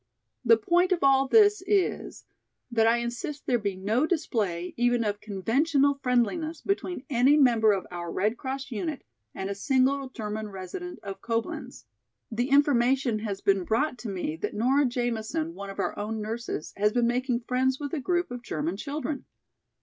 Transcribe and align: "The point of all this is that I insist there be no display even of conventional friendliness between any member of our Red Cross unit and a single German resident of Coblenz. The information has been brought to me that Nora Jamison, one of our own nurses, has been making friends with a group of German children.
"The 0.43 0.57
point 0.57 0.91
of 0.91 1.03
all 1.03 1.27
this 1.27 1.61
is 1.67 2.25
that 2.71 2.87
I 2.87 2.97
insist 2.97 3.45
there 3.45 3.59
be 3.59 3.75
no 3.75 4.07
display 4.07 4.73
even 4.75 5.03
of 5.03 5.21
conventional 5.21 5.99
friendliness 6.01 6.59
between 6.59 7.03
any 7.07 7.37
member 7.37 7.71
of 7.71 7.85
our 7.91 8.11
Red 8.11 8.35
Cross 8.35 8.71
unit 8.71 9.03
and 9.35 9.47
a 9.47 9.53
single 9.53 10.09
German 10.09 10.49
resident 10.49 10.97
of 11.03 11.21
Coblenz. 11.21 11.85
The 12.31 12.49
information 12.49 13.19
has 13.19 13.41
been 13.41 13.63
brought 13.63 13.99
to 13.99 14.09
me 14.09 14.35
that 14.37 14.55
Nora 14.55 14.85
Jamison, 14.85 15.53
one 15.53 15.69
of 15.69 15.77
our 15.77 15.95
own 15.99 16.19
nurses, 16.19 16.73
has 16.77 16.91
been 16.91 17.05
making 17.05 17.41
friends 17.41 17.79
with 17.79 17.93
a 17.93 17.99
group 17.99 18.31
of 18.31 18.41
German 18.41 18.77
children. 18.77 19.25